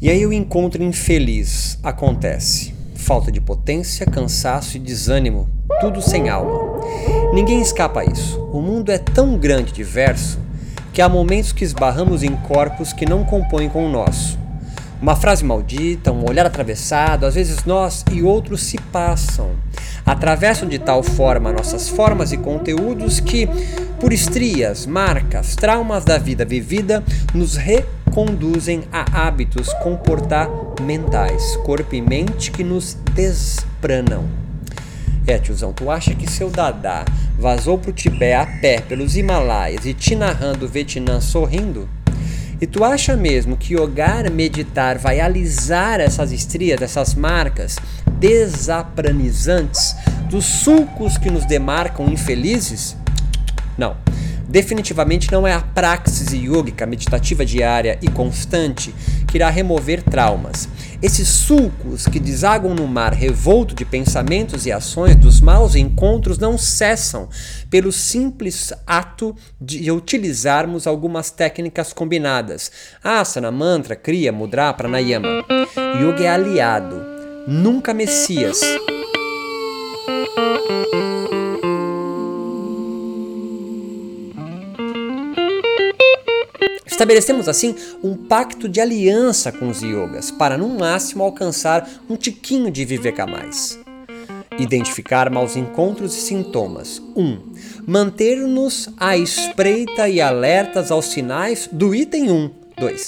E 0.00 0.08
aí 0.08 0.24
o 0.24 0.32
encontro 0.32 0.80
infeliz 0.80 1.76
acontece. 1.82 2.72
Falta 2.94 3.32
de 3.32 3.40
potência, 3.40 4.06
cansaço 4.06 4.76
e 4.76 4.80
desânimo, 4.80 5.50
tudo 5.80 6.00
sem 6.00 6.28
alma. 6.28 6.80
Ninguém 7.34 7.60
escapa 7.60 8.02
a 8.02 8.04
isso. 8.04 8.40
O 8.52 8.62
mundo 8.62 8.92
é 8.92 8.98
tão 8.98 9.36
grande 9.36 9.70
e 9.70 9.74
diverso 9.74 10.38
que 10.92 11.02
há 11.02 11.08
momentos 11.08 11.50
que 11.50 11.64
esbarramos 11.64 12.22
em 12.22 12.30
corpos 12.36 12.92
que 12.92 13.04
não 13.04 13.24
compõem 13.24 13.68
com 13.68 13.84
o 13.84 13.90
nosso. 13.90 14.38
Uma 15.02 15.16
frase 15.16 15.44
maldita, 15.44 16.12
um 16.12 16.28
olhar 16.28 16.46
atravessado, 16.46 17.26
às 17.26 17.34
vezes 17.34 17.64
nós 17.64 18.04
e 18.12 18.22
outros 18.22 18.62
se 18.62 18.78
passam. 18.92 19.50
Atravessam 20.06 20.68
de 20.68 20.78
tal 20.78 21.02
forma 21.02 21.52
nossas 21.52 21.88
formas 21.88 22.30
e 22.30 22.36
conteúdos 22.36 23.18
que, 23.18 23.48
por 23.98 24.12
estrias, 24.12 24.86
marcas, 24.86 25.56
traumas 25.56 26.04
da 26.04 26.18
vida 26.18 26.44
vivida, 26.44 27.02
nos 27.34 27.56
reconduzem 28.18 28.82
a 28.92 29.28
hábitos 29.28 29.72
comportamentais, 29.74 31.54
corpo 31.58 31.94
e 31.94 32.02
mente 32.02 32.50
que 32.50 32.64
nos 32.64 32.94
despranam. 33.14 34.24
É, 35.24 35.38
tiozão, 35.38 35.72
tu 35.72 35.88
acha 35.88 36.12
que 36.16 36.28
seu 36.28 36.50
Dadá 36.50 37.04
vazou 37.38 37.78
pro 37.78 37.92
Tibete 37.92 38.32
a 38.32 38.44
pé 38.60 38.80
pelos 38.80 39.16
Himalaias 39.16 39.86
e 39.86 39.94
te 39.94 40.16
narrando 40.16 40.66
o 40.66 40.68
Vietnã 40.68 41.20
sorrindo? 41.20 41.88
E 42.60 42.66
tu 42.66 42.82
acha 42.82 43.16
mesmo 43.16 43.56
que 43.56 43.74
yogar, 43.74 44.28
meditar 44.32 44.98
vai 44.98 45.20
alisar 45.20 46.00
essas 46.00 46.32
estrias, 46.32 46.82
essas 46.82 47.14
marcas 47.14 47.76
desapranizantes 48.18 49.94
dos 50.28 50.44
sulcos 50.44 51.16
que 51.16 51.30
nos 51.30 51.44
demarcam 51.44 52.08
infelizes? 52.08 52.96
Não. 53.76 54.07
Definitivamente 54.48 55.30
não 55.30 55.46
é 55.46 55.52
a 55.52 55.60
praxis 55.60 56.32
yógica 56.32 56.86
meditativa 56.86 57.44
diária 57.44 57.98
e 58.00 58.08
constante 58.08 58.94
que 59.26 59.36
irá 59.36 59.50
remover 59.50 60.02
traumas. 60.02 60.66
Esses 61.02 61.28
sulcos 61.28 62.06
que 62.06 62.18
desagam 62.18 62.74
no 62.74 62.86
mar 62.86 63.12
revolto 63.12 63.74
de 63.74 63.84
pensamentos 63.84 64.64
e 64.64 64.72
ações 64.72 65.14
dos 65.14 65.42
maus 65.42 65.74
encontros 65.74 66.38
não 66.38 66.56
cessam 66.56 67.28
pelo 67.68 67.92
simples 67.92 68.72
ato 68.86 69.36
de 69.60 69.90
utilizarmos 69.92 70.86
algumas 70.86 71.30
técnicas 71.30 71.92
combinadas. 71.92 72.72
Asana, 73.04 73.50
mantra, 73.50 73.94
kriya, 73.94 74.32
mudra, 74.32 74.72
pranayama. 74.72 75.28
Yoga 76.00 76.24
é 76.24 76.28
aliado, 76.28 77.04
nunca 77.46 77.92
messias. 77.92 78.60
Estabelecemos 86.90 87.48
assim 87.48 87.76
um 88.02 88.16
pacto 88.16 88.68
de 88.68 88.80
aliança 88.80 89.52
com 89.52 89.68
os 89.68 89.82
yogas 89.82 90.30
para 90.30 90.56
no 90.58 90.68
máximo 90.68 91.22
alcançar 91.22 91.88
um 92.08 92.16
tiquinho 92.16 92.70
de 92.70 92.84
viver 92.84 93.14
mais. 93.26 93.78
Identificar 94.58 95.30
maus 95.30 95.54
encontros 95.56 96.16
e 96.16 96.20
sintomas. 96.20 97.00
1. 97.14 97.22
Um, 97.22 97.38
Manter-nos 97.86 98.88
à 98.96 99.16
espreita 99.16 100.08
e 100.08 100.20
alertas 100.20 100.90
aos 100.90 101.06
sinais 101.06 101.68
do 101.70 101.94
item 101.94 102.30
1. 102.30 102.50
2. 102.78 103.06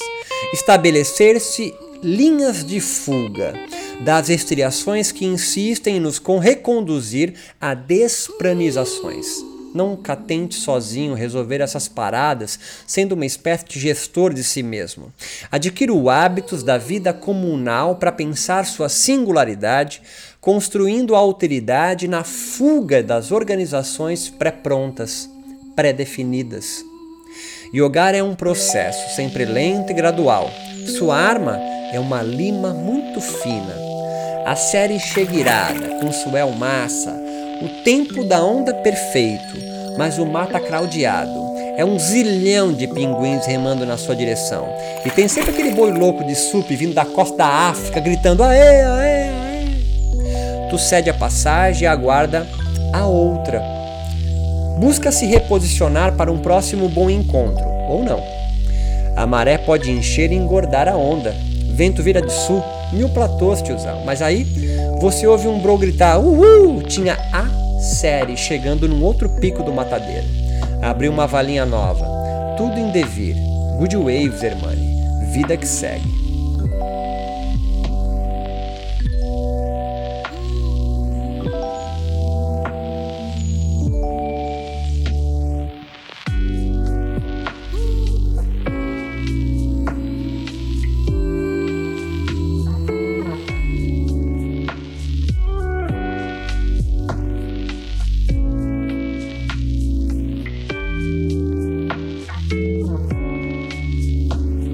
Estabelecer-se 0.52 1.74
linhas 2.02 2.64
de 2.64 2.80
fuga 2.80 3.54
das 4.00 4.28
estriações 4.30 5.12
que 5.12 5.26
insistem 5.26 5.96
em 5.96 6.00
nos 6.00 6.20
reconduzir 6.40 7.34
a 7.60 7.74
despranizações. 7.74 9.26
Nunca 9.72 10.16
tente 10.16 10.56
sozinho 10.56 11.14
resolver 11.14 11.60
essas 11.60 11.86
paradas, 11.86 12.58
sendo 12.86 13.12
uma 13.12 13.24
espécie 13.24 13.64
de 13.66 13.78
gestor 13.78 14.34
de 14.34 14.42
si 14.42 14.62
mesmo. 14.62 15.12
Adquira 15.50 15.92
o 15.92 16.10
hábitos 16.10 16.62
da 16.62 16.76
vida 16.76 17.12
comunal 17.12 17.96
para 17.96 18.10
pensar 18.10 18.66
sua 18.66 18.88
singularidade, 18.88 20.02
construindo 20.40 21.14
a 21.14 21.18
alteridade 21.18 22.08
na 22.08 22.24
fuga 22.24 23.02
das 23.02 23.30
organizações 23.30 24.28
pré-prontas, 24.28 25.30
pré-definidas. 25.76 26.84
Yogar 27.72 28.16
é 28.16 28.22
um 28.22 28.34
processo 28.34 29.14
sempre 29.14 29.44
lento 29.44 29.90
e 29.90 29.94
gradual. 29.94 30.50
Sua 30.98 31.16
arma 31.16 31.56
é 31.92 32.00
uma 32.00 32.22
lima 32.22 32.74
muito 32.74 33.20
fina. 33.20 33.76
A 34.44 34.56
série 34.56 34.98
Cheguirada, 34.98 36.00
com 36.00 36.10
Suel 36.10 36.50
Massa, 36.50 37.29
o 37.62 37.68
tempo 37.84 38.24
da 38.24 38.42
onda 38.42 38.72
perfeito, 38.72 39.58
mas 39.98 40.18
o 40.18 40.26
mar 40.26 40.46
tá 40.46 40.58
craudiado. 40.58 41.50
É 41.76 41.84
um 41.84 41.98
zilhão 41.98 42.72
de 42.72 42.86
pinguins 42.86 43.46
remando 43.46 43.86
na 43.86 43.96
sua 43.96 44.14
direção. 44.16 44.66
E 45.04 45.10
tem 45.10 45.28
sempre 45.28 45.50
aquele 45.50 45.70
boi 45.72 45.90
louco 45.92 46.24
de 46.24 46.34
sup 46.34 46.68
vindo 46.74 46.94
da 46.94 47.04
costa 47.04 47.36
da 47.36 47.46
África 47.46 48.00
gritando 48.00 48.42
aê, 48.42 48.60
aê, 48.60 48.82
aê. 48.82 50.68
Tu 50.68 50.78
cede 50.78 51.10
a 51.10 51.14
passagem 51.14 51.84
e 51.84 51.86
aguarda 51.86 52.46
a 52.92 53.06
outra. 53.06 53.62
Busca 54.78 55.12
se 55.12 55.26
reposicionar 55.26 56.12
para 56.12 56.32
um 56.32 56.38
próximo 56.38 56.88
bom 56.88 57.10
encontro, 57.10 57.64
ou 57.88 58.02
não. 58.02 58.22
A 59.16 59.26
maré 59.26 59.58
pode 59.58 59.90
encher 59.90 60.32
e 60.32 60.36
engordar 60.36 60.88
a 60.88 60.96
onda. 60.96 61.34
Vento 61.74 62.02
vira 62.02 62.22
de 62.22 62.32
sul, 62.32 62.62
mil 62.92 63.08
platôs, 63.10 63.60
tiozão. 63.60 64.02
Mas 64.04 64.22
aí 64.22 64.46
você 65.00 65.26
ouve 65.26 65.48
um 65.48 65.58
bro 65.58 65.76
gritar: 65.76 66.18
Uhul! 66.18 66.82
Tinha 66.82 67.18
a 67.32 67.49
série 67.80 68.36
chegando 68.36 68.86
num 68.86 69.02
outro 69.02 69.28
pico 69.28 69.62
do 69.62 69.72
matadeiro. 69.72 70.26
Abriu 70.82 71.10
uma 71.10 71.26
valinha 71.26 71.64
nova. 71.64 72.06
Tudo 72.56 72.78
em 72.78 72.90
devir. 72.90 73.34
Good 73.78 73.96
waves, 73.96 74.42
hermane. 74.42 75.00
Vida 75.32 75.56
que 75.56 75.66
segue. 75.66 76.29